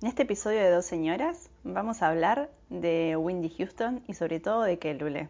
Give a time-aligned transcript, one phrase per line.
[0.00, 4.62] En este episodio de Dos Señoras vamos a hablar de Windy Houston y sobre todo
[4.62, 5.28] de Kelule.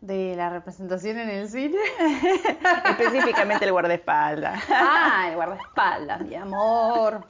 [0.00, 1.78] De la representación en el cine.
[2.90, 4.64] Específicamente el guardaespaldas.
[4.68, 7.24] Ah, el guardaespaldas, mi amor.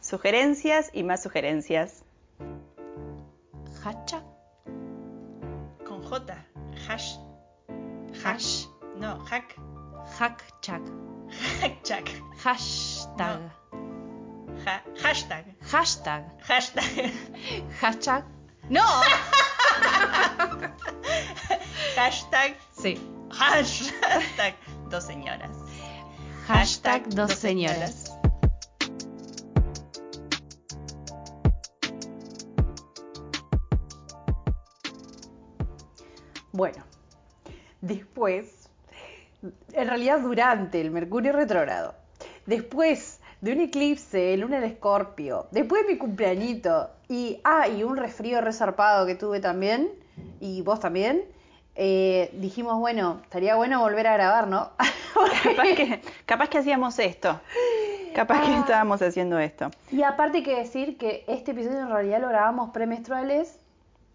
[0.00, 2.04] Sugerencias y más sugerencias.
[3.84, 4.22] Hacha.
[5.84, 6.46] Con J.
[6.88, 7.16] Hash.
[8.24, 8.66] Hash.
[8.98, 9.56] No, hack.
[10.16, 10.82] Hackchak.
[11.60, 12.08] Hackchack.
[12.38, 13.61] Hashtag.
[14.66, 15.44] Ha- hashtag.
[15.70, 16.24] Hashtag.
[16.46, 17.12] Hashtag.
[17.80, 18.24] Hashtag.
[18.68, 18.82] No.
[21.96, 22.56] Hashtag.
[22.80, 22.98] Sí.
[23.30, 24.54] Hashtag.
[24.90, 25.50] Dos señoras.
[26.46, 28.12] Hashtag dos señoras.
[36.52, 36.84] Bueno,
[37.80, 38.68] después,
[39.72, 41.94] en realidad durante el Mercurio retrógrado,
[42.46, 43.11] después
[43.42, 48.40] de un eclipse luna de Escorpio, después de mi cumpleañito y, ah, y un resfrío
[48.40, 49.90] resarpado que tuve también,
[50.40, 51.24] y vos también,
[51.74, 54.70] eh, dijimos, bueno, estaría bueno volver a grabar, ¿no?
[55.42, 57.40] Capaz que, capaz que hacíamos esto.
[58.14, 58.60] Capaz que Ah.
[58.60, 59.70] estábamos haciendo esto.
[59.90, 63.58] Y aparte hay que decir que este episodio en realidad lo grabamos premenstruales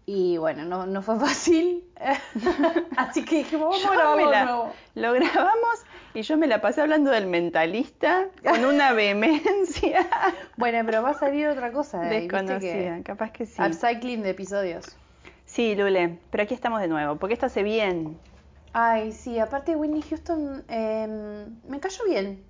[0.06, 1.84] y bueno, no, no fue fácil.
[2.96, 7.26] Así que dijimos, vamos a grabarlo lo grabamos y yo me la pasé hablando del
[7.26, 10.08] mentalista con una vehemencia
[10.56, 11.98] Bueno, pero va a salir otra cosa.
[11.98, 12.20] ¿eh?
[12.20, 12.96] ¿Viste desconocida.
[12.96, 13.60] que Capaz que sí.
[13.60, 14.96] Upcycling de episodios.
[15.44, 18.18] Sí, Lule, pero aquí estamos de nuevo, porque esto hace bien.
[18.72, 22.42] Ay, sí, aparte Whitney Houston eh, me cayó bien.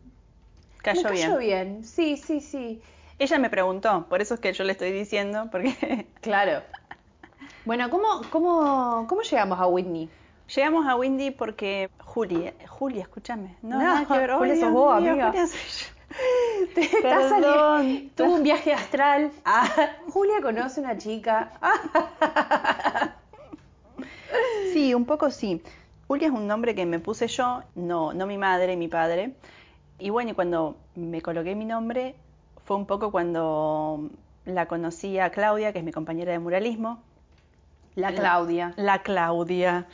[0.82, 1.26] Cayó me bien.
[1.28, 2.82] cayó bien, sí, sí, sí.
[3.20, 6.62] Ella me preguntó, por eso es que yo le estoy diciendo, porque Claro.
[7.64, 10.08] Bueno, ¿cómo, cómo, cómo llegamos a Whitney?
[10.54, 13.56] Llegamos a Windy porque Julia, Julia, escúchame.
[13.62, 14.32] No, No, nada que ver.
[14.32, 15.26] Julia sos vos, amiga.
[15.28, 15.98] Julia soy yo.
[16.74, 19.30] Te estás saliendo- Tuvo un viaje astral.
[19.44, 19.68] Ah,
[20.08, 21.52] Julia conoce una chica.
[24.72, 25.62] Sí, un poco sí.
[26.06, 29.32] Julia es un nombre que me puse yo, no, no mi madre, mi padre.
[29.98, 32.14] Y bueno, y cuando me coloqué mi nombre,
[32.64, 34.08] fue un poco cuando
[34.44, 37.02] la conocí a Claudia, que es mi compañera de muralismo.
[37.94, 38.74] La Claudia.
[38.76, 39.86] La Claudia.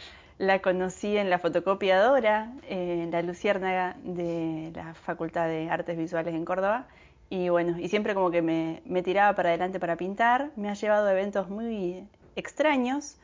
[0.45, 6.45] La conocí en la fotocopiadora, en la Luciérnaga de la Facultad de Artes Visuales en
[6.45, 6.87] Córdoba.
[7.31, 10.51] Y bueno, y siempre como que me, me tiraba para adelante para pintar.
[10.57, 12.07] Me ha llevado a eventos muy
[12.37, 13.17] extraños.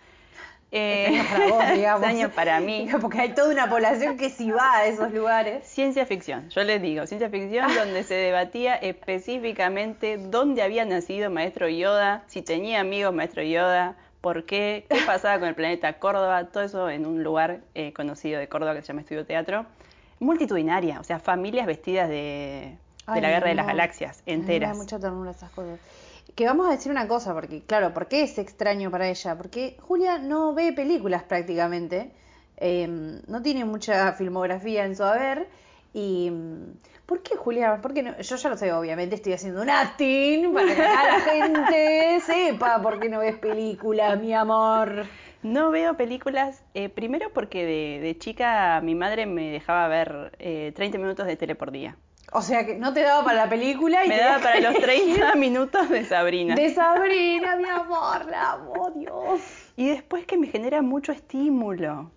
[0.73, 2.33] Eh, para vos, digamos.
[2.33, 2.89] para mí.
[3.03, 5.67] Porque hay toda una población que sí va a esos lugares.
[5.67, 11.69] Ciencia ficción, yo les digo, ciencia ficción donde se debatía específicamente dónde había nacido Maestro
[11.69, 16.63] Yoda, si tenía amigos Maestro Yoda, por qué, qué pasaba con el planeta Córdoba, todo
[16.63, 19.67] eso en un lugar eh, conocido de Córdoba que se llama Estudio Teatro.
[20.19, 22.77] Multitudinaria, o sea, familias vestidas de,
[23.15, 23.67] de la Guerra de las.
[23.67, 24.71] Galaxias, me enteras.
[24.71, 25.79] da mucha ternura esas cosas.
[26.35, 29.37] Que vamos a decir una cosa, porque claro, ¿por qué es extraño para ella?
[29.37, 32.13] Porque Julia no ve películas prácticamente,
[32.59, 32.87] eh,
[33.27, 35.49] no tiene mucha filmografía en su haber.
[35.93, 36.31] Y
[37.07, 37.81] ¿por qué Julia?
[37.83, 38.17] ¿Por qué no?
[38.19, 43.01] Yo ya lo sé, obviamente estoy haciendo un acting para que la gente sepa por
[43.01, 45.07] qué no ves películas, mi amor.
[45.43, 50.73] No veo películas, eh, primero porque de, de chica mi madre me dejaba ver eh,
[50.77, 51.97] 30 minutos de tele por día.
[52.33, 54.75] O sea que no te daba para la película y Me te daba para los
[54.77, 56.55] 30 minutos de Sabrina.
[56.55, 59.41] De Sabrina, mi amor, la amo, Dios.
[59.77, 62.13] Y después que me genera mucho estímulo.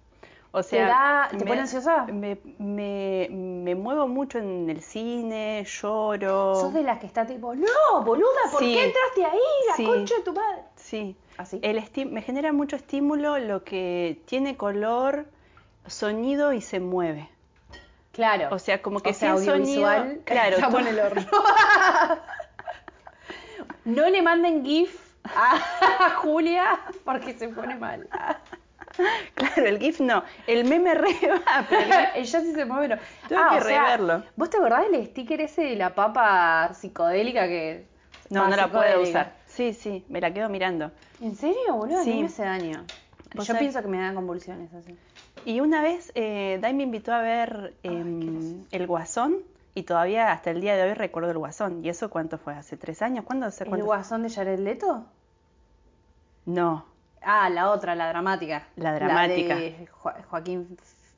[0.55, 2.05] O sea, da- te me- pone ansiosa?
[2.05, 6.53] Me, me, me muevo mucho en el cine, lloro.
[6.55, 8.75] Sos de las que está tipo, no, boluda, ¿por Sí.
[8.75, 9.39] qué entraste ahí?
[9.69, 9.85] La Sí.
[9.85, 10.61] concha de tu madre.
[10.75, 11.15] Sí.
[11.37, 11.59] ¿Así?
[11.63, 15.25] El esti- me genera mucho estímulo lo que tiene color,
[15.87, 17.29] sonido y se mueve.
[18.11, 18.49] Claro.
[18.53, 21.25] O sea, como que O sea, el sonido- audiovisual, claro, estamos tú- en el horno.
[23.85, 28.07] no le manden GIF a Julia porque se pone mal.
[29.35, 30.23] Claro, el GIF no.
[30.47, 32.89] El meme re va, pero el GIF- Ella sí se mueve.
[32.89, 34.23] pero- Tengo Ah, que o sea, reverlo.
[34.35, 37.87] ¿Vos te acordás del sticker ese de la papa psicodélica que...
[38.29, 39.35] No, no la puedo usar.
[39.47, 40.91] Sí, sí, me la quedo mirando.
[41.21, 42.03] ¿En serio, boludo?
[42.03, 42.19] Sí.
[42.21, 42.83] me hace daño.
[43.35, 44.95] Yo sabés- pienso que me dan convulsiones así.
[45.45, 49.37] Y una vez eh, Dai me invitó a ver Ay, em, El Guasón
[49.75, 51.83] y todavía hasta el día de hoy recuerdo El Guasón.
[51.83, 52.53] ¿Y eso cuánto fue?
[52.53, 53.25] ¿Hace tres años?
[53.25, 53.45] ¿Cuándo?
[53.47, 55.05] hace ¿El guasón de Jared Leto?
[56.45, 56.85] No,
[57.25, 58.63] Ah, la otra, la dramática.
[58.75, 59.55] La dramática.
[59.55, 60.77] de Jo- Joaquín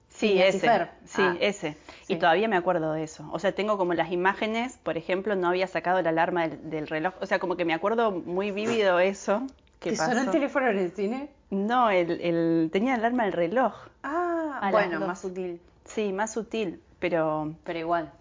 [0.10, 0.60] sí, ese.
[1.06, 1.78] Sí, Ah, ese.
[2.04, 2.14] sí.
[2.14, 3.28] Y todavía me acuerdo de eso.
[3.32, 6.88] O sea, tengo como las imágenes, por ejemplo, no había sacado la alarma del, del
[6.88, 7.14] reloj.
[7.22, 9.44] O sea, como que me acuerdo muy vívido eso.
[9.80, 10.22] que ¿Te sonó pasó.
[10.26, 11.30] el teléfono en el cine?
[11.50, 13.74] No, el, el- tenía alarma del reloj.
[14.04, 18.12] Ah, bueno, más sutil, Sí, más sutil, pero pero igual.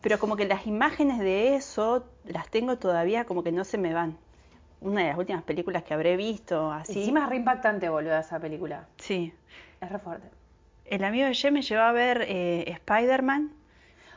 [0.00, 3.92] Pero como que las imágenes de eso las tengo todavía como que no se me
[3.92, 4.16] van.
[4.80, 6.98] Una de las últimas películas que habré visto así.
[7.00, 8.86] Encima es re impactante, boludo, esa película.
[8.98, 9.32] Sí.
[9.80, 10.28] Es re fuerte.
[10.86, 13.52] El amigo de Ye me llevó a ver eh, Spider-Man.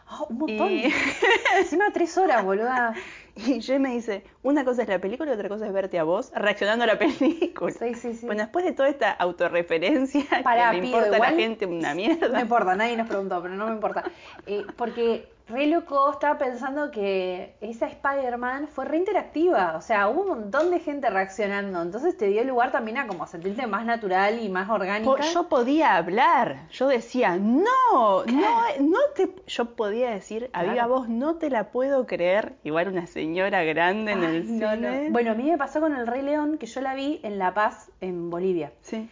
[0.07, 0.71] Ah, un montón.
[0.71, 0.85] Y-
[1.59, 2.93] Encima tres horas, boluda.
[3.35, 6.03] Y Ye me dice, una cosa es la película y otra cosa es verte a
[6.03, 7.71] vos reaccionando a la película.
[7.73, 8.25] Sí, sí, sí.
[8.27, 11.89] Bueno, después de toda esta autorreferencia Pará, que le pido, importa a la gente una
[11.89, 12.39] No mierda.
[12.41, 14.03] importa, nadie nos preguntó, pero no me importa.
[14.45, 19.75] Eh, porque re loco estaba pensando que esa Spider-Man fue re interactiva.
[19.75, 21.81] O sea, hubo un montón de gente reaccionando.
[21.81, 25.21] Entonces te dio lugar también a como sentirte más natural y más orgánica.
[25.33, 30.89] Yo podía hablar, yo decía, no, no, no te, yo podía decir, a viva Claro.
[30.89, 34.75] voz, no te la puedo creer, igual una señora grande en Ay, el no, no.
[34.75, 35.07] cine.
[35.11, 37.53] Bueno, a mí me pasó con El Rey León, que yo la vi en La
[37.53, 38.71] Paz, en Bolivia.
[38.81, 39.09] Sí.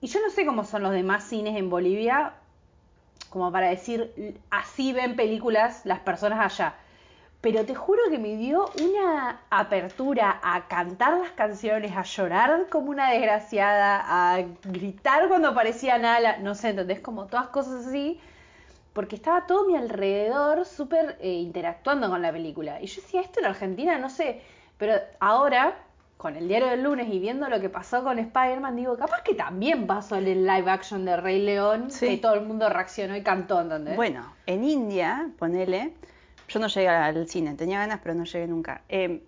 [0.00, 2.32] Y yo no sé cómo son los demás cines en Bolivia,
[3.30, 6.74] como para decir, así ven películas las personas allá.
[7.40, 12.90] Pero te juro que me dio una apertura a cantar las canciones, a llorar como
[12.90, 17.00] una desgraciada, a gritar cuando aparecía Nala, no sé, ¿entendés?
[17.00, 18.20] Como todas cosas así,
[18.92, 22.80] porque estaba todo mi alrededor súper eh, interactuando con la película.
[22.82, 24.42] Y yo decía, esto en Argentina, no sé,
[24.76, 25.76] pero ahora,
[26.20, 29.34] con el diario del lunes y viendo lo que pasó con Spider-Man, digo, capaz que
[29.34, 32.08] también pasó en el live action de Rey León, Sí.
[32.08, 33.96] que todo el mundo reaccionó y cantó, ¿entendés?
[33.96, 35.94] Bueno, en India, ponele,
[36.48, 38.82] yo no llegué al cine, tenía ganas, pero no llegué nunca.
[38.90, 39.22] Eh,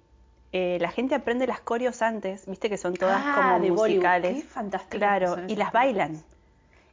[0.52, 4.34] eh, la gente aprende las coreos antes, viste que son todas Ah, como de musicales.
[4.36, 6.22] Qué fantásticas Claro, y las bailan.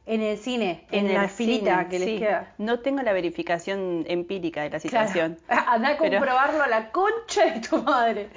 [0.06, 2.18] En el cine, en, la filita cine, que les sí.
[2.20, 2.54] queda.
[2.56, 5.08] No tengo la verificación empírica de la Claro.
[5.08, 5.38] situación.
[5.68, 8.30] Anda a Pero- comprobarlo a la concha de tu madre.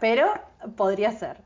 [0.00, 0.32] Pero
[0.76, 1.38] podría ser.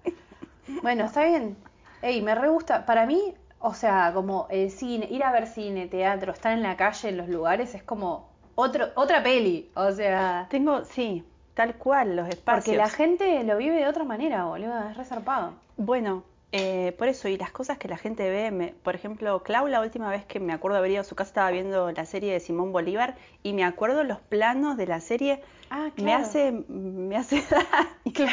[0.82, 1.56] Bueno, está bien.
[2.02, 2.84] Ey, me re gusta.
[2.86, 6.76] Para mí, o sea, como el cine, ir a ver cine, teatro, estar en la
[6.76, 9.70] calle, en los lugares, es como otro, otra peli.
[9.74, 11.24] O sea, Tengo, sí,
[11.54, 12.64] tal cual, los espacios.
[12.64, 14.88] porque la gente lo vive de otra manera, boludo.
[14.90, 15.52] Es resarpado.
[15.76, 19.66] Bueno, eh, por eso, y las cosas que la gente ve, me- por ejemplo, Clau,
[19.66, 22.32] la última vez que me acuerdo haber ido a su casa, estaba viendo la serie
[22.32, 27.16] de Simón Bolívar, y me acuerdo los planos de la serie, Ah, me hace, me
[27.16, 28.30] hace daño.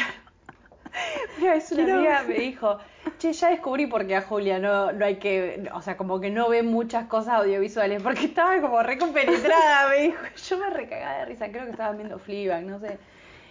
[1.38, 2.78] Mira, es una Quiero- amiga me dijo,
[3.18, 6.30] che, ya descubrí por qué a Julia no, no hay que, o sea, como que
[6.30, 10.18] no ve muchas cosas audiovisuales, porque estaba como recompenetrada, me dijo.
[10.48, 12.98] Yo me recagaba de risa, creo que estaban viendo Fleabag, no sé.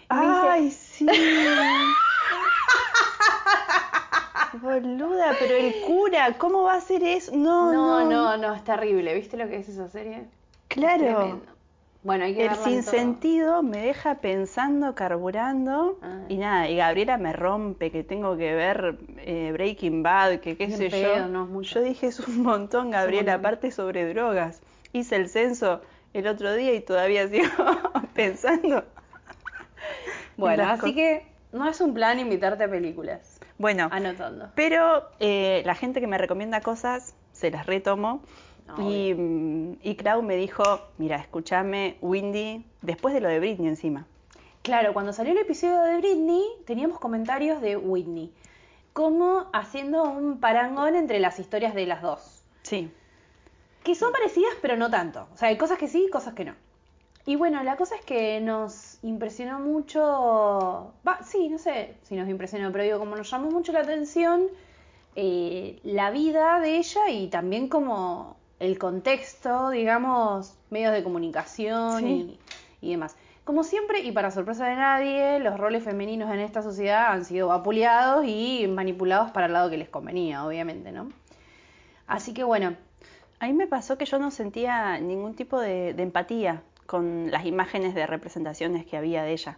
[0.09, 1.07] Ay, sí.
[4.61, 7.31] Boluda, pero el cura, ¿cómo va a hacer eso?
[7.35, 10.25] No, no, no, no, no, es terrible, ¿viste lo que es esa serie?
[10.67, 11.41] Claro.
[12.03, 16.25] Bueno, hay que El sinsentido me deja pensando, carburando, Ay.
[16.36, 20.71] y nada, y Gabriela me rompe que tengo que ver eh, Breaking Bad, que qué
[20.71, 21.27] sé pedo, yo.
[21.27, 21.62] no.
[21.62, 24.62] Yo dije, es un montón, Gabriela, aparte sobre drogas.
[24.94, 25.81] Hice el censo
[26.13, 27.48] el otro día y todavía sigo
[28.15, 28.83] pensando.
[30.38, 33.39] Bueno, así que no es un plan invitarte a películas.
[33.57, 34.50] Bueno, Anotando.
[34.56, 38.24] pero eh, la gente que me recomienda cosas, se las retomo.
[38.77, 40.63] Y, mm, y Clau me dijo,
[40.97, 44.06] mira, escúchame, Windy, después de lo de Britney encima.
[44.62, 48.31] Claro, cuando salió el episodio de Britney, teníamos comentarios de Whitney,
[48.94, 52.91] como haciendo un parangón entre las historias de las dos, Sí,
[53.83, 55.27] que son parecidas pero no tanto.
[55.33, 56.53] O sea, hay cosas que sí, cosas que no.
[57.25, 62.27] Y bueno, la cosa es que nos impresionó mucho, va, sí, no sé si nos
[62.29, 64.48] impresionó, pero digo, como nos llamó mucho la atención
[65.15, 72.39] eh, la vida de ella y también como el contexto, digamos, medios de comunicación Sí.
[72.82, 73.15] y, y demás.
[73.44, 77.48] Como siempre, y para sorpresa de nadie, los roles femeninos en esta sociedad han sido
[77.48, 81.10] vapuleados y manipulados para el lado que les convenía, obviamente, ¿no?
[82.08, 82.75] Así que bueno,
[83.39, 87.44] A mí me pasó que yo no sentía ningún tipo de, de empatía con las
[87.48, 89.58] imágenes de representaciones que había de ella.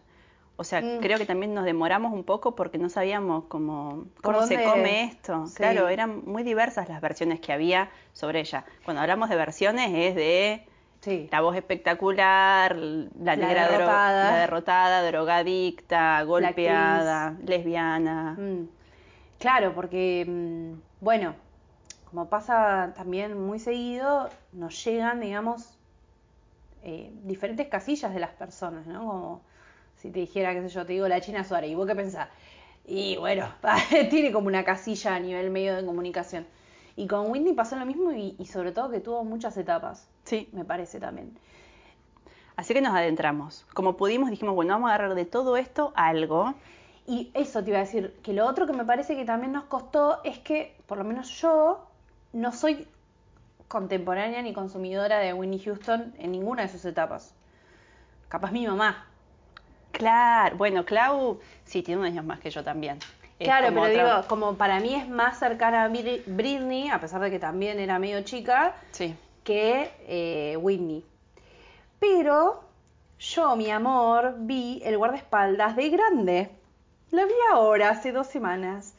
[0.55, 0.99] O sea, Mm.
[1.01, 5.05] creo que también nos demoramos un poco porque no sabíamos cómo, ¿Por cómo se come
[5.05, 5.47] esto.
[5.47, 5.55] Sí.
[5.55, 8.63] Claro, eran muy diversas las versiones que había sobre ella.
[8.85, 10.67] Cuando hablamos de versiones es de
[11.01, 11.27] sí.
[11.31, 14.31] la voz espectacular, la, La negra dro- derrotada.
[14.31, 18.35] la derrotada, drogadicta, golpeada, lesbiana.
[18.39, 18.67] Mm,
[19.39, 21.33] Claro, porque, mm, bueno,
[22.09, 25.77] como pasa también muy seguido, nos llegan, digamos,
[26.83, 28.99] eh, diferentes casillas de las personas, ¿no?
[29.05, 29.41] Como
[30.03, 32.29] si te dijera, qué sé yo, te digo la China Suárez, ¿y vos qué pensás?
[32.85, 33.47] Y bueno,
[34.11, 36.45] tiene como una casilla a nivel medio de comunicación.
[36.95, 40.49] Y con Whitney pasó lo mismo y, y sobre todo que tuvo muchas etapas, Sí,
[40.53, 41.39] me parece también.
[42.55, 43.65] así que nos adentramos.
[43.73, 46.53] Como pudimos dijimos, bueno, vamos a agarrar de todo esto algo.
[47.07, 49.65] Y eso te iba a decir, que lo otro que me parece que también nos
[49.65, 51.87] costó es que, por lo menos yo,
[52.33, 52.87] no soy
[53.67, 57.35] contemporánea ni consumidora de Winnie Houston en ninguna de sus etapas.
[58.29, 59.07] capaz mi mamá.
[59.93, 62.97] Claro, bueno, Clau sí tiene unos años más que yo también.
[63.39, 66.99] Es Claro, pero otra- digo, como para mí es más cercana a Bri- Britney, a
[66.99, 69.15] pesar de que también era medio chica, Sí.
[69.43, 71.05] que eh, Whitney.
[71.99, 72.63] Pero
[73.19, 76.49] yo, mi amor, vi el guardaespaldas de grande.
[77.11, 78.95] Lo vi ahora, hace dos semanas.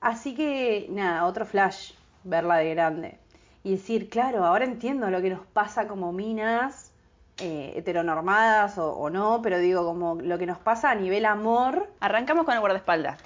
[0.00, 1.92] Así que, nada, otro flash,
[2.24, 3.18] verla de grande.
[3.62, 6.92] Y decir, claro, ahora entiendo lo que nos pasa como minas,
[7.38, 11.88] eh, heteronormadas o, o no, pero digo, como lo que nos pasa a nivel amor.
[12.00, 13.18] Arrancamos con el guardaespaldas.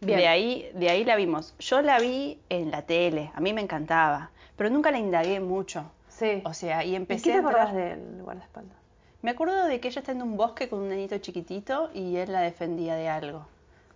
[0.00, 0.18] Bien.
[0.18, 1.54] De ahí, de ahí la vimos.
[1.58, 5.84] Yo la vi en la tele, a mí me encantaba, pero nunca la indagué mucho.
[6.08, 6.42] Sí.
[6.44, 8.76] O sea, y ¿Y empecé qué te a entrar- acordás del guardaespaldas?
[9.22, 12.30] Me acuerdo de que ella está en un bosque con un nenito chiquitito y él
[12.30, 13.46] la defendía de algo.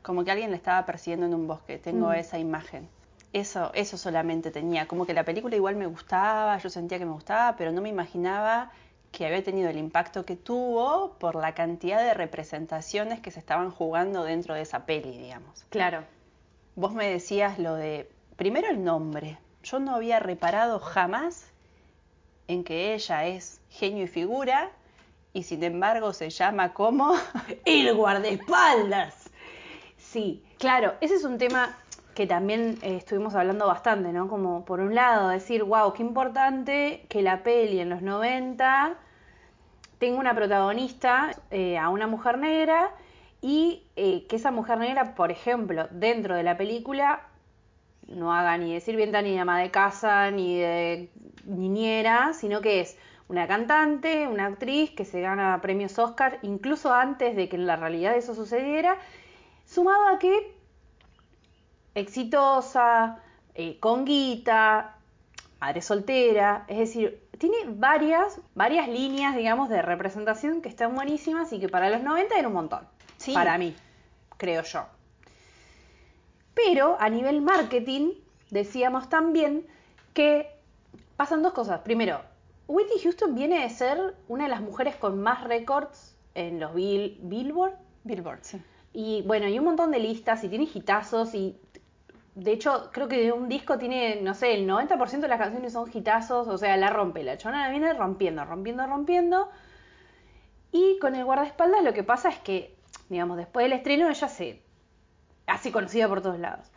[0.01, 1.77] Como que alguien la estaba persiguiendo en un bosque.
[1.77, 2.13] Tengo Mm.
[2.15, 2.89] esa imagen.
[3.35, 4.89] Eso, eso solamente tenía.
[4.89, 7.91] Como que la película igual me gustaba, yo sentía que me gustaba, pero no me
[7.91, 8.71] imaginaba
[9.13, 13.71] que había tenido el impacto que tuvo por la cantidad de representaciones que se estaban
[13.71, 15.65] jugando dentro de esa peli, digamos.
[15.71, 16.05] Claro.
[16.77, 19.39] Vos me decías lo de, primero el nombre.
[19.63, 21.51] Yo no había reparado jamás
[22.47, 24.71] en que ella es genio y figura
[25.33, 27.15] y sin embargo se llama como...
[27.65, 29.31] El guardaespaldas.
[29.97, 31.77] Sí, claro, ese es un tema
[32.19, 34.27] que también eh, estuvimos hablando bastante, ¿no?
[34.27, 38.97] Como por un lado decir, wow, qué importante que la peli en los 90
[40.01, 42.91] tenga una protagonista, eh, a una mujer negra,
[43.41, 47.21] y eh, que esa mujer negra, por ejemplo, dentro de la película,
[48.09, 51.11] no haga ni de sirvienta, ni de ama de casa, ni de
[51.45, 52.99] niñera, sino que es
[53.29, 57.77] una cantante, una actriz que se gana premios Oscar, incluso antes de que en la
[57.77, 58.97] realidad eso sucediera,
[59.67, 60.58] sumado a que
[61.99, 63.19] exitosa,
[63.55, 64.97] eh, con guita,
[65.61, 71.61] madre soltera, es decir, tiene varias, varias líneas, digamos, de representación que están buenísimas y
[71.61, 72.87] que para los 90 era un montón.
[73.17, 73.33] Sí.
[73.35, 73.75] Para mí,
[74.37, 74.87] creo yo.
[76.55, 78.13] Pero a nivel marketing,
[78.51, 79.67] decíamos también
[80.15, 80.49] que
[81.17, 81.81] pasan dos cosas.
[81.81, 82.21] Primero,
[82.67, 87.19] Whitney Houston viene de ser una de las mujeres con más récords en los Bill-
[87.23, 87.75] Billboard.
[88.05, 88.61] Billboard, sí.
[88.93, 91.57] Y bueno, y un montón de listas y tiene hitazos y
[92.39, 95.73] de hecho creo que de un disco tiene, no sé, el 90% de las canciones
[95.73, 99.51] son hitazos, o sea, la rompe, la chona la viene rompiendo, rompiendo, rompiendo.
[100.71, 102.77] Y con el guardaespaldas lo que pasa es que,
[103.09, 104.63] digamos, después del estreno ella se
[105.47, 106.71] hace conocida por todos lados.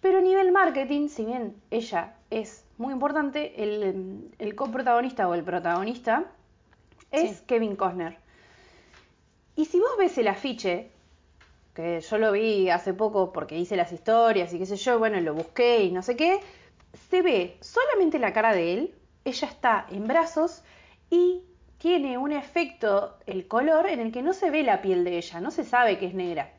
[0.00, 5.42] Pero a nivel marketing, si bien ella es muy importante, el, el coprotagonista o el
[5.42, 6.26] protagonista
[7.10, 7.44] es Sí.
[7.46, 8.18] Kevin Costner.
[9.56, 10.92] Y si vos ves el afiche,
[11.78, 15.20] que yo lo vi hace poco porque hice las historias y qué sé yo, bueno,
[15.20, 16.40] lo busqué y no sé qué,
[17.08, 18.94] se ve solamente la cara de él,
[19.24, 20.64] ella está en brazos
[21.08, 21.44] y
[21.78, 25.40] tiene un efecto, el color, en el que no se ve la piel de ella,
[25.40, 26.50] no se sabe que es negra.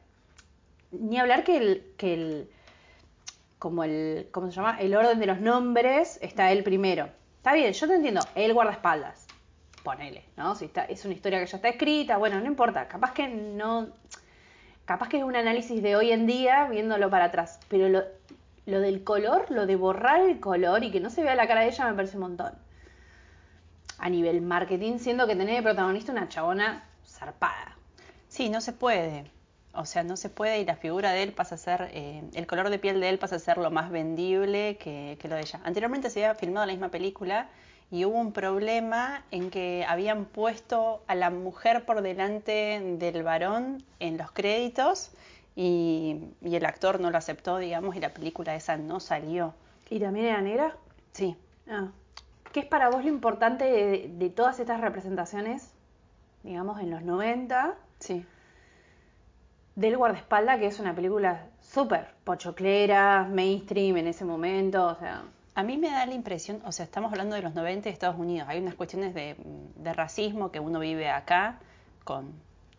[0.91, 2.49] Ni hablar que el, que el
[3.57, 4.77] como el, ¿cómo se llama?
[4.79, 7.09] El orden de los nombres está él primero.
[7.35, 9.27] Está bien, yo te entiendo, el guardaespaldas.
[9.83, 10.55] Ponele, ¿no?
[10.55, 13.89] Si está, es una historia que ya está escrita, bueno, no importa, capaz que no,
[14.89, 18.01] capaz que es un análisis de hoy en día viéndolo para atrás, pero lo,
[18.65, 21.61] lo del color, lo de borrar el color y que no se vea la cara
[21.61, 22.53] de ella me parece un montón.
[23.99, 27.77] A nivel marketing, siendo que tenés de protagonista una chabona zarpada.
[28.29, 29.29] Sí, no se puede.
[29.75, 32.47] O sea, no se puede y la figura de él pasa a ser, eh, el
[32.47, 35.41] color de piel de él pasa a ser lo más vendible que, que lo de
[35.41, 35.59] ella.
[35.65, 37.47] Anteriormente se había filmado la misma película
[37.91, 43.83] y hubo un problema en que habían puesto a la mujer por delante del varón
[43.99, 45.11] en los créditos
[45.55, 49.53] y, y el actor no lo aceptó, digamos, y la película esa no salió.
[49.89, 50.75] ¿Y también era negra?
[51.13, 51.35] Sí.
[51.67, 51.87] Ah.
[52.51, 55.71] ¿Qué es para vos lo importante de, de todas estas representaciones,
[56.43, 58.25] digamos, en los 90, Sí.
[59.75, 65.23] del guardaespaldas, que es una película súper pochoclera, mainstream en ese momento, o sea...
[65.55, 68.17] A mí me da la impresión, o sea, estamos hablando de los 90 de Estados
[68.17, 69.35] Unidos, hay unas cuestiones de,
[69.75, 71.59] de racismo que uno vive acá
[72.03, 72.33] con,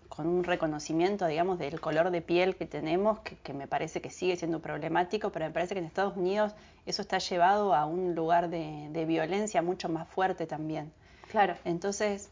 [0.08, 4.10] con un reconocimiento, digamos, del color de piel que tenemos, que, que me parece que
[4.10, 6.54] sigue siendo problemático, pero me parece que en Estados Unidos
[6.86, 10.92] eso está llevado a un lugar de, de violencia mucho más fuerte también.
[11.30, 11.54] Claro.
[11.64, 12.30] Entonces,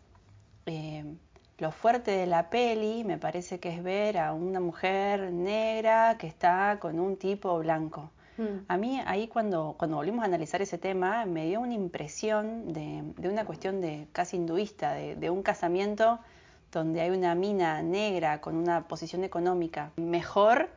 [0.66, 1.04] eh,
[1.58, 6.26] lo fuerte de la peli me parece que es ver a una mujer negra que
[6.26, 8.10] está con un tipo blanco.
[8.38, 8.64] Mm.
[8.68, 13.02] A mí ahí cuando, cuando volvimos a analizar ese tema me dio una impresión de,
[13.16, 16.18] de una cuestión de casi hinduista, de, de un casamiento
[16.72, 20.70] donde hay una mina negra con una posición económica mejor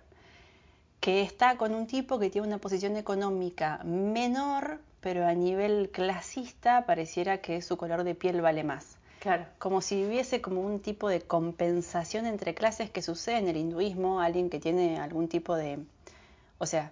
[1.00, 6.86] que está con un tipo que tiene una posición económica menor, pero a nivel clasista
[6.86, 8.98] pareciera que su color de piel vale más.
[9.20, 9.46] Claro.
[9.58, 14.20] Como si hubiese como un tipo de compensación entre clases que sucede en el hinduismo,
[14.20, 15.80] alguien que tiene algún tipo de...
[16.60, 16.92] O sea,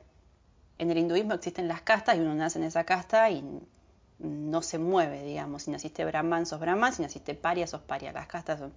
[0.79, 3.43] en el hinduismo existen las castas y uno nace en esa casta y
[4.19, 5.63] no se mueve, digamos.
[5.63, 8.12] Si naciste brahman, sos brahman, si naciste paria, sos paria.
[8.12, 8.74] Las castas son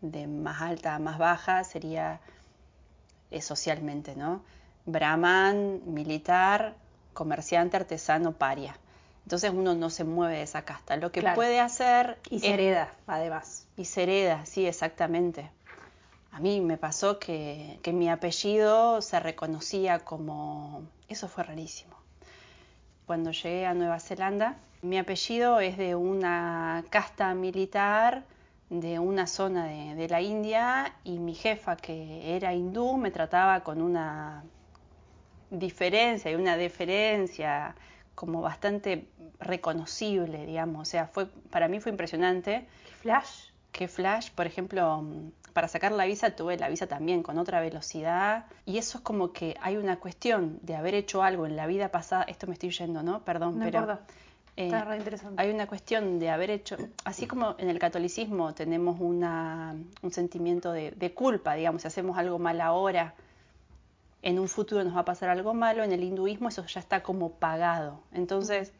[0.00, 2.20] de más alta a más baja, sería
[3.30, 4.42] eh, socialmente, ¿no?
[4.86, 6.74] Brahman, militar,
[7.12, 8.76] comerciante, artesano, paria.
[9.24, 10.96] Entonces uno no se mueve de esa casta.
[10.96, 11.36] Lo que Claro.
[11.36, 12.18] puede hacer...
[12.30, 13.66] Y es- se hereda, además.
[13.76, 15.50] y se hereda, sí, exactamente.
[16.32, 20.82] A mí me pasó que, que mi apellido se reconocía como...
[21.08, 21.96] Eso fue rarísimo.
[23.06, 28.24] Cuando llegué a Nueva Zelanda, mi apellido es de una casta militar
[28.70, 33.64] de una zona de, de la India y mi jefa, que era hindú, me trataba
[33.64, 34.44] con una
[35.50, 37.74] diferencia y una deferencia
[38.14, 39.08] como bastante
[39.40, 40.82] reconocible, digamos.
[40.82, 42.66] O sea, fue, para mí fue impresionante
[43.02, 43.50] Flash.
[43.72, 47.60] que Flash, por ejemplo, mm, para sacar la visa tuve la visa también con otra
[47.60, 51.66] velocidad y eso es como que hay una cuestión de haber hecho algo en la
[51.66, 53.24] vida pasada, esto me estoy yendo, ¿no?
[53.24, 54.04] Perdón, No pero importa.
[54.56, 55.40] eh, Está re interesante.
[55.42, 60.72] hay una cuestión de haber hecho, así como en el catolicismo tenemos una, un sentimiento
[60.72, 63.14] de, de culpa, digamos, si hacemos algo mal ahora,
[64.22, 67.02] en un futuro nos va a pasar algo malo, en el hinduismo eso ya está
[67.02, 68.00] como pagado.
[68.12, 68.72] Entonces,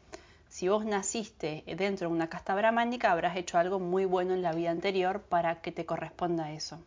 [0.51, 4.51] si vos naciste dentro de una casta brahmánica, habrás hecho algo muy bueno en la
[4.51, 6.77] vida anterior para que te corresponda eso.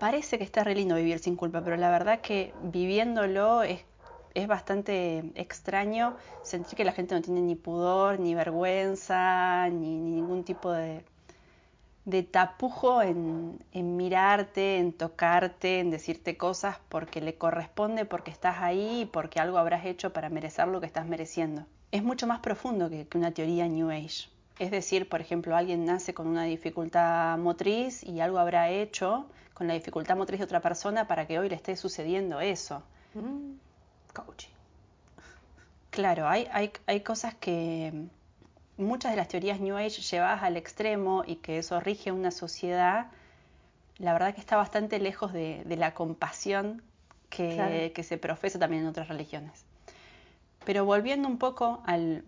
[0.00, 3.84] Parece que está re lindo vivir sin culpa, pero la verdad que viviéndolo es,
[4.34, 10.10] es bastante extraño sentir que la gente no tiene ni pudor, ni vergüenza, ni, ni
[10.10, 11.04] ningún tipo de,
[12.32, 13.60] tapujo en
[13.96, 19.58] mirarte, en tocarte, en decirte cosas porque le corresponde, porque estás ahí y porque algo
[19.58, 21.64] habrás hecho para merecer lo que estás mereciendo.
[21.92, 24.28] Es mucho más profundo que, que una teoría New Age.
[24.58, 29.66] Es decir, por ejemplo, alguien nace con una dificultad motriz y algo habrá hecho con
[29.66, 32.82] la dificultad motriz de otra persona para que hoy le esté sucediendo eso.
[33.14, 33.56] Mm.
[34.14, 34.50] Coaching.
[35.90, 37.92] Claro, hay, hay, hay cosas que
[38.78, 43.08] muchas de las teorías New Age llevadas al extremo y que eso rige una sociedad,
[43.98, 46.82] la verdad que está bastante lejos de, de la compasión
[47.28, 47.92] que, Claro.
[47.92, 49.65] que se profesa también en otras religiones.
[50.66, 52.22] Pero volviendo un poco al-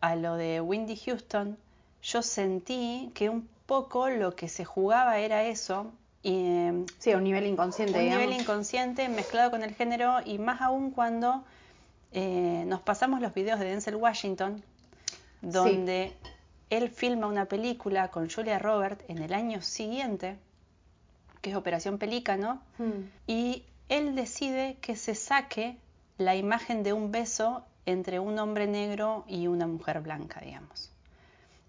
[0.00, 1.58] a lo de Windy Houston,
[2.02, 5.90] yo sentí que un poco lo que se jugaba era eso.
[6.22, 8.24] Y, eh, Sí, a un nivel inconsciente, un digamos.
[8.26, 11.44] nivel inconsciente mezclado con el género y más aún cuando
[12.12, 14.62] eh, nos pasamos los videos de Denzel Washington,
[15.42, 16.12] donde
[16.70, 20.36] él filma una película con Julia Roberts en el año siguiente,
[21.40, 23.00] que es Operación Pelícano, Mm.
[23.26, 25.76] y él decide que se saque
[26.18, 30.90] la imagen de un beso entre un hombre negro y una mujer blanca, digamos.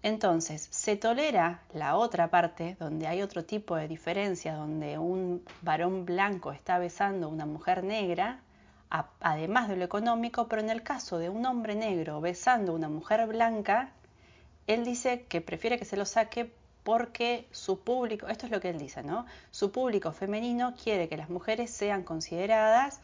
[0.02, 6.04] Entonces, se tolera la otra parte, donde hay otro tipo de diferencia, donde un varón
[6.04, 8.40] blanco está besando a una mujer negra,
[9.20, 12.88] además de lo económico, pero en el caso de un hombre negro besando a una
[12.88, 13.90] mujer blanca,
[14.66, 18.70] él dice que prefiere que se lo saque porque su público, esto es lo que
[18.70, 19.24] él dice, ¿no?
[19.52, 23.00] Su público femenino quiere que las mujeres sean consideradas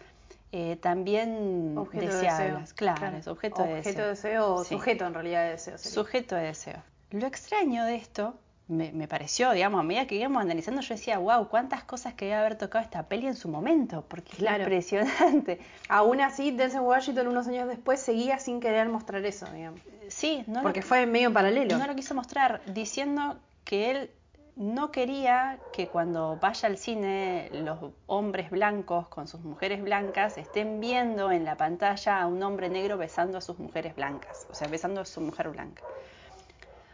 [0.53, 2.61] eh, también Objeto de deseables.
[2.61, 2.75] deseo.
[2.77, 4.05] Claro, es objeto, de Objeto deseo.
[4.05, 4.75] de deseo o Sí.
[4.75, 5.79] sujeto en realidad de deseo.
[5.79, 5.95] sería.
[5.95, 6.83] Sujeto de deseo.
[7.11, 8.35] Lo extraño de esto,
[8.69, 12.27] me, me pareció, digamos, a medida que íbamos analizando, yo decía, wow, cuántas cosas que
[12.27, 14.57] debe haber tocado esta peli en su momento, porque Claro.
[14.65, 15.59] es impresionante.
[15.89, 19.81] Aún así, Denzel Washington unos años después seguía sin querer mostrar eso, digamos.
[20.09, 21.79] Sí, no Porque lo, fue medio paralelo.
[21.79, 24.11] no lo quiso mostrar, diciendo que él
[24.59, 30.81] no quería que cuando vaya al cine los hombres blancos con sus mujeres blancas estén
[30.81, 34.67] viendo en la pantalla a un hombre negro besando a sus mujeres blancas, o sea,
[34.67, 35.85] besando a su mujer blanca.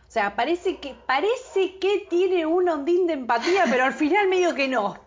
[0.07, 4.55] O sea, parece que, parece que tiene un ondín de empatía, pero al final medio
[4.55, 4.99] que no.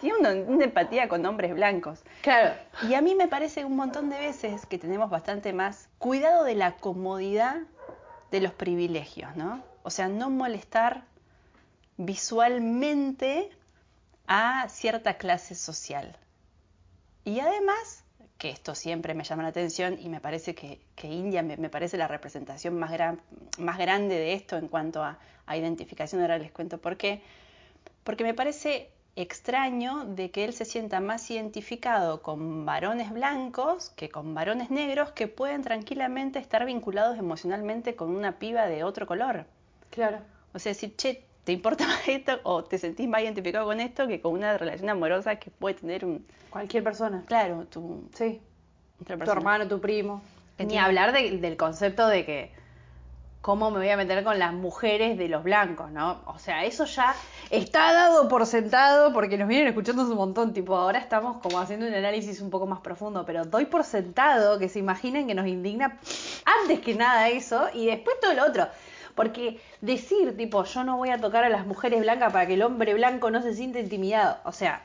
[0.00, 2.02] Tiene una, una empatía con hombres blancos.
[2.22, 2.54] Claro.
[2.88, 6.54] Y a mí me parece un montón de veces que tenemos bastante más cuidado de
[6.54, 7.58] la comodidad
[8.30, 9.62] de los privilegios, ¿no?
[9.82, 11.04] O sea, no molestar
[12.00, 13.50] visualmente
[14.26, 16.16] a cierta clase social.
[17.24, 18.04] Y además,
[18.38, 21.68] que esto siempre me llama la atención y me parece que, que India me, me
[21.68, 23.20] parece la representación más, gran,
[23.58, 27.22] más grande de esto en cuanto a, a identificación, ahora les cuento por qué,
[28.02, 34.08] porque me parece extraño de que él se sienta más identificado con varones blancos que
[34.08, 39.44] con varones negros que pueden tranquilamente estar vinculados emocionalmente con una piba de otro color.
[39.90, 40.20] Claro.
[40.54, 44.06] O sea, decir, che, ¿te importa más esto o te sentís más identificado con esto
[44.06, 46.26] que con una relación amorosa que puede tener un...
[46.50, 47.24] Cualquier persona.
[47.26, 48.08] Claro, tu...
[48.14, 48.40] Sí.
[49.00, 50.22] otra Tu hermano, tu primo.
[50.58, 52.60] Ni hablar de- del concepto de que
[53.40, 56.20] ¿cómo me voy a meter con las mujeres de los blancos, no?
[56.26, 57.14] O sea, eso ya
[57.48, 61.86] está dado por sentado porque nos vienen escuchando un montón, tipo, ahora estamos como haciendo
[61.86, 65.46] un análisis un poco más profundo, pero doy por sentado que se imaginen que nos
[65.46, 65.98] indigna
[66.62, 68.66] antes que nada eso y después todo lo otro.
[69.14, 72.62] Porque decir, tipo, yo no voy a tocar a las mujeres blancas para que el
[72.62, 74.82] hombre blanco no se sienta intimidado, o sea,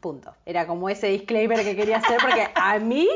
[0.00, 0.34] punto.
[0.46, 3.08] Era como ese disclaimer que quería hacer porque a mí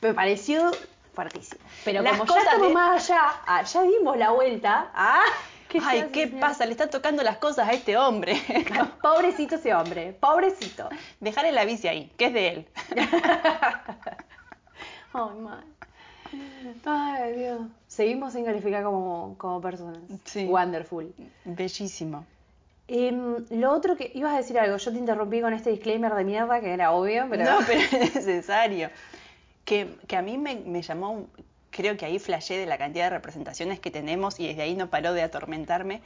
[0.00, 0.70] me pareció
[1.14, 1.60] fuertísimo.
[1.84, 4.90] Pero Las como ya cosas estamos de- más allá, ah, ya dimos la vuelta.
[4.94, 5.22] Ah,
[5.68, 6.64] ¿qué Ay, ¿qué pasa?
[6.64, 8.40] Le está tocando las cosas a este hombre.
[9.02, 10.88] Pobrecito ese hombre, pobrecito.
[11.20, 12.68] Dejarle la bici ahí, que es de él.
[15.12, 15.64] Ay, mal.
[16.84, 17.60] Ay, Dios.
[17.98, 19.98] Seguimos sin calificar como, como personas.
[20.24, 20.46] Sí.
[20.46, 21.12] Wonderful.
[21.44, 22.24] Bellísimo.
[22.86, 26.22] Em, lo otro que ibas a decir algo, yo te interrumpí con este disclaimer de
[26.22, 27.42] mierda que era obvio, pero.
[27.44, 28.90] No, pero es necesario.
[29.64, 31.26] Que, que a mí me, me llamó,
[31.70, 34.88] creo que ahí flashé de la cantidad de representaciones que tenemos y desde ahí no
[34.90, 36.00] paró de atormentarme.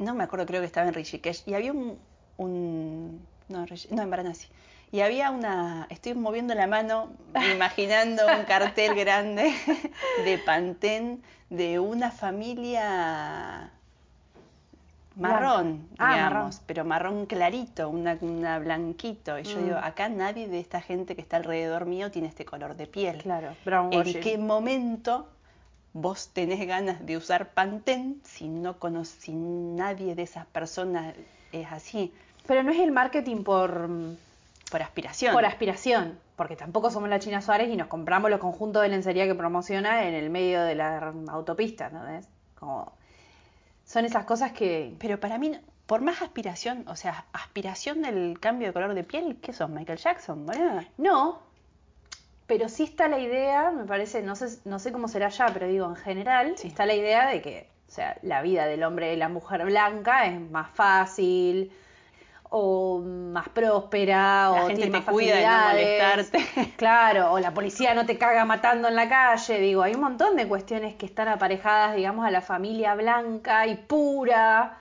[0.00, 1.96] No me acuerdo, creo que estaba en Rishikesh y había un...
[2.38, 4.48] un- no, en Rishi- no, en Varanasi.
[4.92, 5.86] Y había una...
[5.90, 7.10] Estoy moviendo la mano,
[7.54, 9.52] imaginando un cartel grande
[10.24, 13.70] de Pantén de una familia
[15.16, 15.88] marrón.
[15.98, 16.50] Ah, digamos, marrón.
[16.66, 19.38] pero marrón clarito, una, una blanquito.
[19.38, 19.64] Y yo Mm.
[19.64, 23.18] digo, acá nadie de esta gente que está alrededor mío tiene este color de piel.
[23.22, 25.26] Claro, brown ¿En qué momento
[25.94, 31.14] vos tenés ganas de usar Pantene si no conoces, si nadie de esas personas
[31.52, 32.12] es así?
[32.46, 33.88] Pero no es el marketing por,
[34.72, 35.32] Por aspiración.
[35.32, 39.26] por aspiración, porque tampoco somos la China Suárez y nos compramos los conjuntos de lencería
[39.26, 42.26] que promociona en el medio de la autopista, ¿no ves?
[42.58, 42.90] Como
[43.84, 45.52] son esas cosas que Pero para mí,
[45.86, 49.68] por más aspiración, o sea, aspiración del cambio de color de piel, ¿qué sos?
[49.68, 50.80] Michael Jackson, boludo?
[50.98, 51.40] no,
[52.46, 55.66] pero sí está la idea, me parece, no sé, no sé cómo será ya, pero
[55.68, 56.68] digo, en general, Sí.
[56.68, 60.26] está la idea de que, o sea, la vida del hombre y la mujer blanca
[60.26, 61.72] es más fácil
[62.54, 66.72] o más próspera La o gente tiene te más cuida de no molestarte.
[66.76, 69.58] Claro, o la policía no te caga matando en la calle.
[69.58, 73.76] Digo, hay un montón de cuestiones que están aparejadas, digamos, a la familia blanca y
[73.76, 74.78] pura.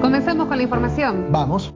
[0.00, 1.28] Comencemos con la información.
[1.30, 1.72] Vamos.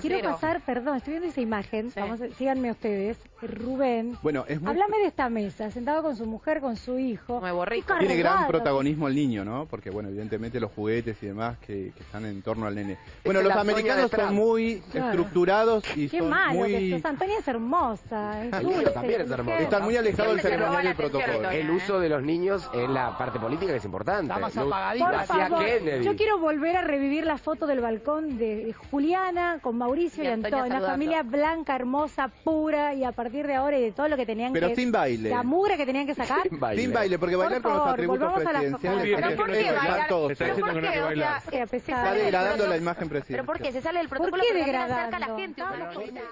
[0.00, 2.00] Quiero pasar, perdón, estoy viendo esa imagen, Sí.
[2.00, 4.16] vamos a- síganme ustedes, Rubén.
[4.22, 7.40] Bueno, es muy, Háblame de esta mesa, sentado con su mujer, con su hijo.
[7.40, 7.94] Nuevo rico.
[7.98, 9.66] Qué tiene gran protagonismo el niño, ¿no?
[9.66, 12.98] Porque, bueno, evidentemente los juguetes y demás que, que están en torno al nene.
[13.24, 15.06] Bueno, es los americanos son muy Claro.
[15.10, 17.00] estructurados y Qué son malo muy...
[17.02, 19.40] Antonia es hermosa, es El niño dulce, también es hermoso.
[19.40, 19.64] inteligente.
[19.64, 21.32] Están muy alejados del ceremonial y el protocolo.
[21.32, 21.52] Antonia.
[21.58, 24.32] El uso de los niños en la parte política es importante.
[24.32, 25.96] Está más apagadita.
[26.02, 30.26] yo quiero volver a revivir la foto del balcón de Juliana con Mauricio y, Y
[30.26, 34.08] Antonia Antonia, una familia blanca, hermosa, pura y a partir de ahora y de todo
[34.08, 35.30] lo que tenían Pero que sin baile.
[35.30, 36.42] la mugre que tenían que sacar.
[36.48, 36.82] Sin baile.
[36.82, 39.46] Sin baile, porque Por bailar con los favor, atributos volvamos a la- presidenciales ¿pero por
[39.52, 40.02] qué bailar.
[40.08, 41.62] ¿Pero por qué?
[41.62, 43.46] O sea, Está degradando la imagen ¿Pero presidencial.
[43.46, 43.72] por qué?
[43.72, 46.00] Se sale del ¿Por protocolo qué pero también acerca a la degradando?
[46.00, 46.22] gente.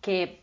[0.00, 0.40] Que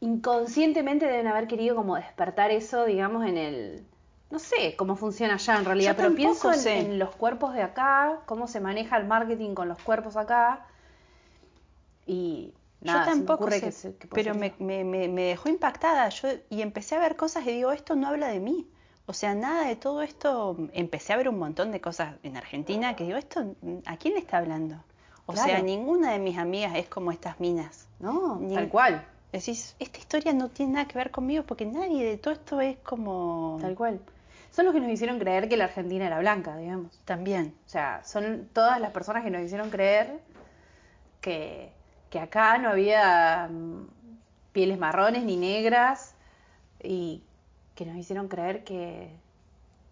[0.00, 3.86] inconscientemente deben haber querido como despertar eso, digamos, en el...
[4.30, 7.62] No sé cómo funciona allá en realidad, Yo pero tampoco pienso en, los cuerpos de
[7.62, 10.66] acá, cómo se maneja el marketing con los cuerpos acá.
[12.06, 15.48] Y nada, yo se me tampoco ocurre sé, que que pero me, me- me- dejó
[15.48, 18.68] impactada yo y empecé a ver cosas y digo, esto no habla de mí.
[19.06, 22.94] O sea, nada de todo esto, empecé a ver un montón de cosas en Argentina
[22.94, 24.76] que digo, esto, ¿a quién le está hablando?
[25.26, 27.88] O sea, ninguna de mis amigas es como estas minas.
[27.98, 32.04] No, Ni- tal cual, Decís, esta historia no tiene nada que ver conmigo porque nadie
[32.04, 33.58] de todo esto es como...
[33.60, 34.00] tal cual.
[34.52, 36.98] Son los que nos hicieron creer que la Argentina era blanca, digamos.
[37.04, 37.54] También.
[37.66, 40.18] O sea, son todas las personas que nos hicieron creer
[41.20, 41.70] que,
[42.10, 43.86] que acá no había mm,
[44.52, 46.14] pieles marrones ni negras
[46.82, 47.22] y
[47.76, 49.10] que nos hicieron creer que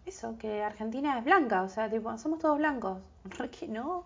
[0.05, 2.97] eso, que Argentina es blanca, o sea, tipo, somos todos blancos.
[3.37, 4.03] ¿Por qué no?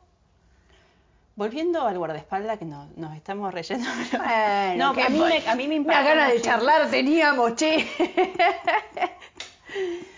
[1.35, 3.89] Volviendo al guardaespaldas que no- nos estamos reyendo.
[4.11, 6.91] pero- Bueno, no, qué a mí, me, a mí me Una impactó gana de charlar
[6.91, 7.87] teníamos, che.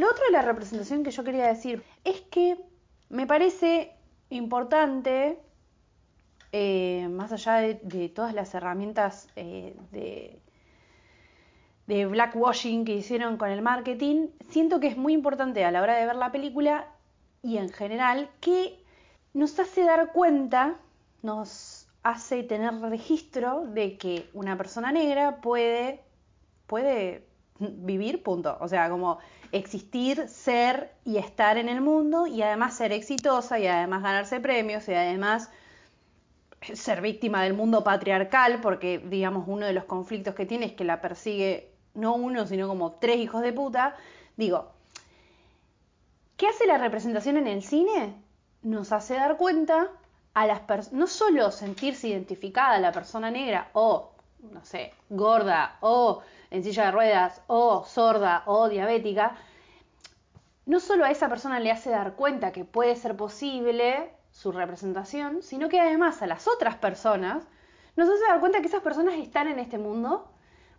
[0.00, 2.56] Lo otro de la representación que yo quería decir es que
[3.10, 3.92] me parece
[4.30, 5.38] importante,
[6.52, 10.40] eh, más allá de, todas las herramientas eh, de,
[11.86, 15.98] de blackwashing que hicieron con el marketing, siento que es muy importante a la hora
[15.98, 16.88] de ver la película
[17.42, 18.82] y en general que
[19.34, 20.78] nos hace dar cuenta,
[21.20, 26.00] nos hace tener registro de que una persona negra puede,
[26.66, 27.28] puede
[27.60, 28.56] vivir, punto.
[28.60, 29.18] O sea, como
[29.52, 34.88] existir, ser y estar en el mundo y además ser exitosa y además ganarse premios
[34.88, 35.50] y además
[36.60, 40.84] ser víctima del mundo patriarcal, porque digamos uno de los conflictos que tiene es que
[40.84, 43.96] la persigue no uno, sino como tres hijos de puta.
[44.36, 44.70] Digo,
[46.36, 48.14] ¿qué hace la representación en el cine?
[48.62, 49.88] Nos hace dar cuenta
[50.34, 54.12] a las personas, no solo sentirse identificada la persona negra o,
[54.52, 59.36] no sé, gorda o en silla de ruedas o sorda o diabética,
[60.66, 65.42] no solo a esa persona le hace dar cuenta que puede ser posible su representación,
[65.42, 67.44] sino que además a las otras personas
[67.96, 70.30] nos hace dar cuenta que esas personas están en este mundo,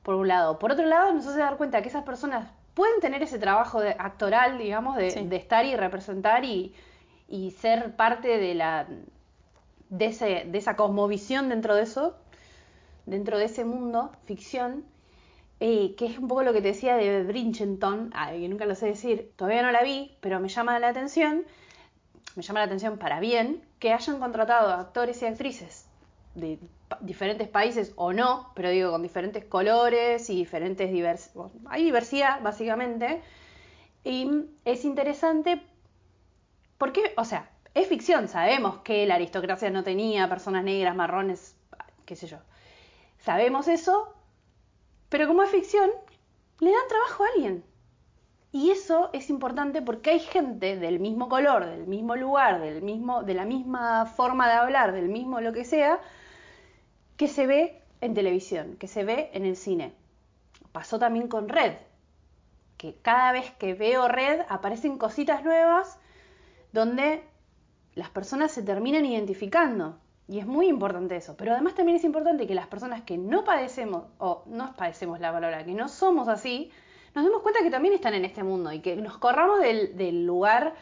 [0.04, 0.58] por un lado.
[0.60, 3.92] Por otro lado, nos hace dar cuenta que esas personas pueden tener ese trabajo de,
[3.92, 5.26] actoral, digamos, de, Sí.
[5.28, 6.74] de estar y representar y,
[7.28, 8.88] y ser parte de la
[9.90, 12.16] de, ese, de esa cosmovisión dentro de eso,
[13.06, 14.86] dentro de ese mundo, ficción,
[15.64, 18.88] eh, que es un poco lo que te decía de Bridgerton, que nunca lo sé
[18.88, 21.46] decir, todavía no la vi, pero me llama la atención,
[22.36, 25.86] me llama la atención para bien, que hayan contratado actores y actrices
[26.34, 26.58] de
[27.02, 31.30] diferentes países o no, pero digo con diferentes colores y diferentes divers
[31.70, 33.22] hay diversidad básicamente
[34.04, 34.32] y
[34.66, 35.62] es interesante
[36.80, 41.56] porque, o sea, es ficción, sabemos que la aristocracia no tenía personas negras, marrones,
[42.08, 42.38] qué sé yo.
[43.20, 44.12] Sabemos eso,
[45.12, 45.92] pero como es ficción,
[46.62, 47.66] le dan trabajo a alguien.
[48.54, 53.22] Y eso es importante porque hay gente del mismo color, del mismo lugar, del mismo,
[53.22, 56.00] de la misma forma de hablar, del mismo lo que sea,
[57.18, 59.94] que se ve en televisión, que se ve en el cine.
[60.72, 61.74] Pasó también con Red,
[62.78, 66.00] que cada vez que veo Red aparecen cositas nuevas
[66.72, 67.22] donde
[67.96, 70.00] las personas se terminan identificando.
[70.32, 71.36] Y es muy importante eso.
[71.36, 75.30] Pero además también es importante que las personas que no padecemos, o no padecemos la
[75.30, 76.72] palabra, que no somos así,
[77.14, 80.74] nos demos cuenta que también están en este mundo y que nos corramos del, lugar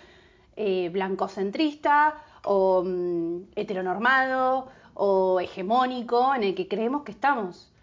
[0.55, 7.73] eh, blancocentrista o mm, heteronormado o hegemónico en el que creemos que estamos.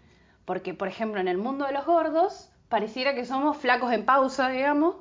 [0.45, 4.47] Porque, por ejemplo, en el mundo de los gordos, pareciera que somos flacos en pausa,
[4.47, 4.95] digamos,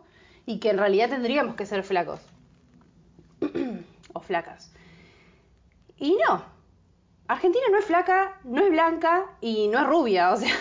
[0.47, 2.21] y que en realidad tendríamos que ser flacos.
[4.15, 4.75] o flacas.
[5.97, 6.56] Y no.
[7.29, 10.55] Argentina no es flaca, no es blanca y no es rubia, o sea.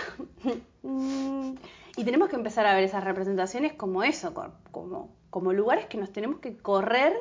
[0.84, 1.54] mm,
[1.98, 5.98] y tenemos que empezar a ver esas representaciones como eso, co- como, como lugares que
[5.98, 7.14] nos tenemos que correr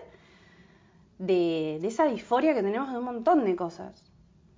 [1.18, 3.92] de, de esa disforia que tenemos de un montón de cosas.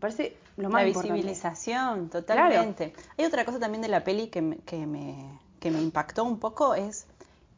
[0.01, 1.15] Parece lo más La importante.
[1.15, 2.93] visibilización, totalmente.
[3.19, 6.39] Hay otra cosa también de la peli que me, que me, que me impactó un
[6.39, 7.07] poco, es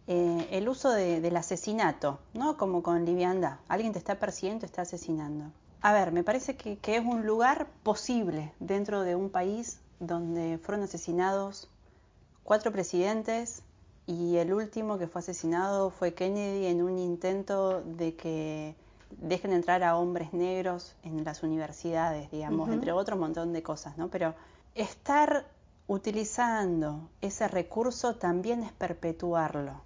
[0.07, 2.57] eh, el uso de- del asesinato, ¿no?
[2.57, 3.59] Como con liviandad.
[3.69, 5.51] Alguien te está persiguiendo, te está asesinando.
[5.81, 10.59] A ver, me parece que, que es un lugar posible dentro de un país donde
[10.59, 11.69] fueron asesinados
[12.43, 13.63] cuatro presidentes
[14.07, 18.75] y el último que fue asesinado fue Kennedy en un intento de que
[19.11, 24.09] dejen entrar a hombres negros en las universidades, digamos, entre otro montón de cosas, ¿no?
[24.09, 24.35] Pero
[24.75, 25.47] estar
[25.87, 29.83] utilizando ese recurso también es perpetuarlo,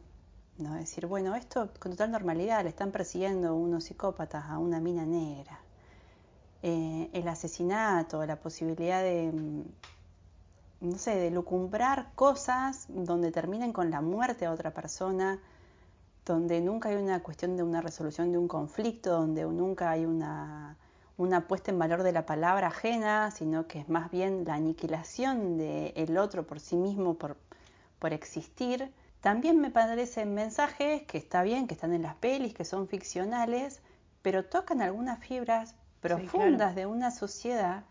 [0.59, 0.75] ¿no?
[0.75, 5.05] Es decir, bueno, esto con total normalidad le están persiguiendo unos psicópatas a una mina
[5.05, 5.61] negra.
[6.63, 9.63] Eh, el asesinato, la posibilidad de, mm,
[10.83, 15.41] no sé, de lucumbrar cosas donde terminen con la muerte a otra persona,
[16.25, 20.77] donde nunca hay una cuestión de una resolución de un conflicto, donde nunca hay una,
[21.17, 25.59] una puesta en valor de la palabra ajena, sino que es más bien la aniquilación
[25.59, 27.37] del otro por sí mismo, por,
[27.99, 28.93] por existir.
[29.21, 33.81] También me parecen mensajes que está bien, que están en las pelis, que son ficcionales,
[34.23, 36.75] pero tocan algunas fibras profundas claro.
[36.75, 37.85] de una sociedad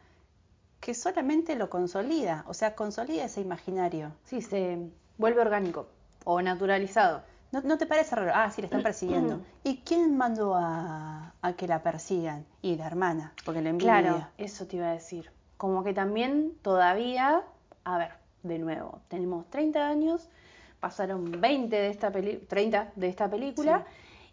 [0.80, 4.12] que solamente lo consolida, o sea, consolida ese imaginario.
[4.26, 4.78] Sí, se
[5.18, 5.88] vuelve orgánico
[6.26, 7.24] o naturalizado.
[7.52, 8.32] ¿No, no te parece raro?
[8.34, 9.42] Ah, sí, la están persiguiendo.
[9.64, 12.46] ¿Y quién mandó a, a que la persigan?
[12.62, 14.02] Y la hermana, porque la envidia.
[14.02, 15.32] Claro, eso te iba a decir.
[15.58, 17.44] Como que también todavía,
[17.84, 18.12] a ver,
[18.44, 20.30] de nuevo, tenemos 30 años,
[20.80, 23.86] pasaron 20 de esta peli 30 de esta película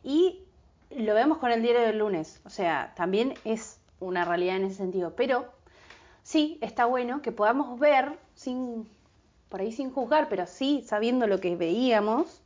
[0.02, 0.47] y
[0.90, 2.40] lo vemos con el diario del lunes.
[2.44, 5.14] O sea, también es una realidad en ese sentido.
[5.16, 5.46] Pero
[6.22, 8.88] sí, está bueno que podamos ver, sin,
[9.48, 12.42] por ahí sin juzgar, pero sí sabiendo lo que veíamos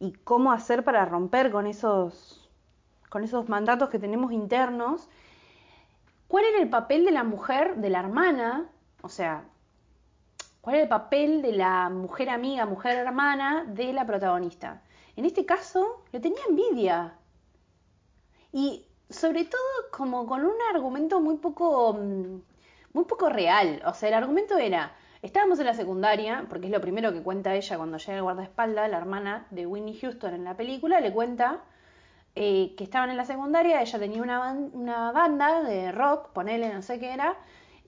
[0.00, 2.48] y cómo hacer para romper con esos,
[3.08, 5.08] con esos mandatos que tenemos internos
[6.28, 8.68] ¿Cuál era el papel de la mujer, de la hermana?
[9.00, 9.44] O sea,
[10.60, 14.82] ¿cuál era el papel de la mujer amiga, mujer hermana de la protagonista?
[15.16, 17.14] En este caso, le tenía envidia.
[18.52, 22.40] Y sobre todo como con un argumento muy poco, mm,
[22.92, 23.82] muy poco real.
[23.86, 27.54] O sea, el argumento era, estábamos en la secundaria, porque es lo primero que cuenta
[27.54, 31.62] ella cuando llega el guardaespaldas, la hermana de Winnie Houston en la película, le cuenta
[32.34, 36.82] eh, que estaban en la secundaria, ella tenía una, una banda de rock, ponele, no
[36.82, 37.36] sé qué era,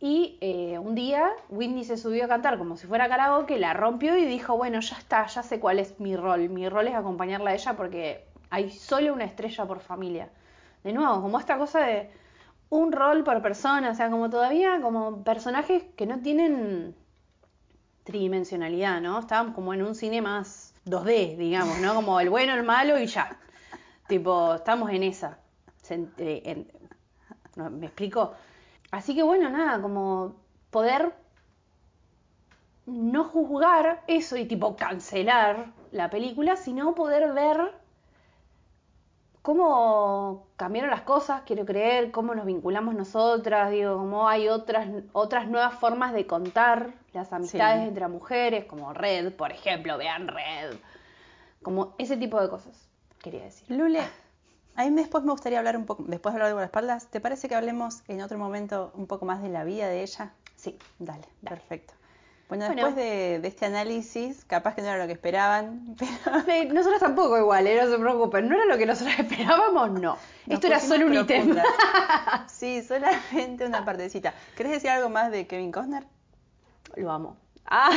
[0.01, 4.17] y eh, un día Whitney se subió a cantar como si fuera karaoke, la rompió
[4.17, 6.49] y dijo, bueno, ya está, ya sé cuál es mi rol.
[6.49, 10.31] Mi rol es acompañarla a ella porque hay solo una estrella por familia.
[10.85, 12.11] De nuevo, como esta cosa de
[12.71, 16.95] un rol por persona, o sea, como todavía como personajes que no tienen
[18.05, 19.19] tridimensionalidad, ¿no?
[19.19, 21.95] Estábamos como en un cine más 2D, digamos, ¿no?
[21.95, 23.39] Como el bueno, el malo y ya.
[24.09, 25.39] Tipo, estamos en esa.
[27.57, 28.33] No, ¿Me explico?
[28.91, 30.37] Así que bueno, nada, como
[30.71, 31.13] poder
[32.87, 37.73] no juzgar eso y tipo cancelar la película, sino poder ver
[39.43, 45.49] cómo cambiaron las cosas, quiero creer, cómo nos vinculamos nosotras, digo, cómo hay otras, otras
[45.49, 47.89] nuevas formas de contar las amistades Sí.
[47.89, 50.77] entre mujeres, como Red, por ejemplo, vean Red,
[51.63, 52.89] como ese tipo de cosas,
[53.23, 53.71] quería decir.
[53.75, 54.01] Lule,
[54.77, 57.49] a mí después me gustaría hablar un poco, después de hablar de espaldas, ¿te parece
[57.49, 60.33] que hablemos en otro momento un poco más de la vida de ella?
[60.57, 60.79] Sí.
[60.99, 61.95] Dale, perfecto.
[62.51, 62.83] Bueno, Bueno.
[62.85, 65.97] después de, de este análisis, capaz que no era lo que esperaban,
[66.47, 70.01] pero Nosotros tampoco igual, eh, no se preocupen, no era lo que nosotros esperábamos, no.
[70.01, 71.57] nos Esto era solo un ítem.
[72.49, 74.35] Sí, solamente una partecita.
[74.57, 76.05] ¿Querés decir algo más de Kevin Costner?
[76.97, 77.37] Lo amo.
[77.67, 77.91] Ah,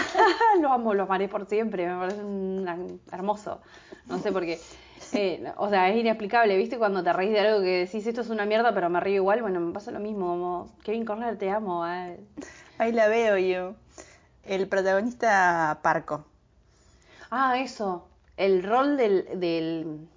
[0.61, 3.59] lo amo, lo amaré por siempre, me parece un- hermoso.
[4.05, 4.59] No sé por qué.
[5.13, 6.77] Eh, o sea, es inexplicable, ¿viste?
[6.77, 9.41] Cuando te reís de algo que decís esto es una mierda, pero me río igual,
[9.41, 11.85] bueno, me pasa lo mismo, como Kevin Corner, te amo.
[11.87, 12.19] eh.
[12.77, 13.75] Ahí la veo yo.
[14.43, 16.25] El protagonista Parco.
[17.31, 20.07] Ah, eso, el rol del, del,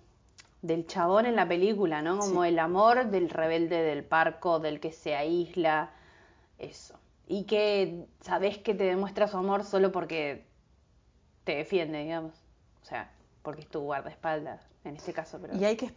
[0.63, 2.19] del chabón en la película, ¿no?
[2.19, 5.91] Como el amor del rebelde del parco, del que se aísla,
[6.59, 6.99] eso.
[7.29, 10.45] Y que sabes que te demuestra su amor solo porque
[11.45, 12.35] te defiende, digamos.
[12.83, 13.11] O sea,
[13.43, 15.57] porque es tu guardaespaldas, en este caso, pero...
[15.57, 15.93] Y hay que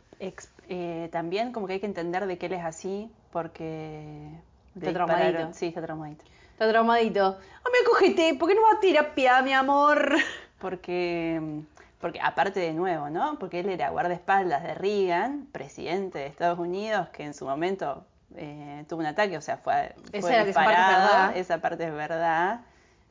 [0.70, 4.32] eh, también como que hay que entender de que él es así porque
[4.76, 5.54] Está traumadito.
[5.54, 6.24] Sí, está traumadito.
[6.60, 7.38] Está traumadito.
[7.64, 10.14] Ah, me cogete, ¿por qué no va a terapia, mi amor?
[10.58, 11.62] Porque,
[12.02, 13.40] porque aparte de nuevo, ¿no?
[13.40, 18.04] Porque él era guardaespaldas de Reagan, presidente de Estados Unidos, que en su momento
[18.36, 21.08] eh, tuvo un ataque, o sea, fue, Esa fue era que esa parte es disparado,
[21.08, 21.38] verdad.
[21.38, 22.62] esa parte es verdad.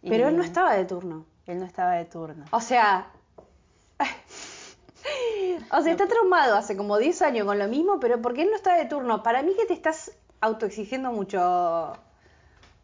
[0.03, 1.25] y Pero él no estaba de turno.
[1.47, 2.45] Él no estaba de turno.
[2.51, 3.07] O sea...
[5.73, 8.57] O sea, está traumado hace como 10 años con lo mismo, pero porque él no
[8.57, 9.23] está de turno.
[9.23, 11.95] Para mí que te estás autoexigiendo mucho,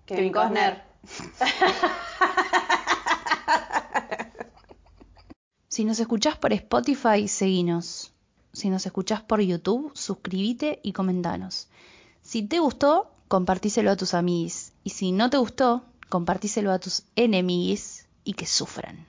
[0.06, 0.84] Kevin Kevin Costner.
[5.74, 8.12] Si nos escuchás por Spotify, seguinos.
[8.52, 11.66] Si nos escuchás por YouTube, suscríbete y comentanos.
[12.22, 14.70] Si te gustó, compartíselo a tus amigos.
[14.84, 19.04] Y si no te gustó, compartíselo a tus enemigos y que sufran.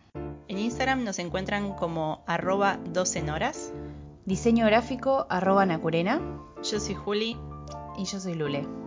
[0.47, 3.71] En Instagram nos encuentran como arroba 12 horas.
[4.25, 6.19] Diseño gráfico, arroba Nacurena.
[6.63, 7.37] Yo soy Juli.
[7.95, 8.84] Y yo soy Lule.